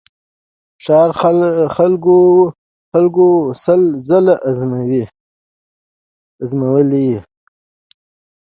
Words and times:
د 0.85 0.87
ښار 0.87 1.09
خلکو 1.75 2.15
وو 3.33 3.53
سل 3.63 3.81
ځله 4.07 4.35
آزمېیلی 4.49 7.11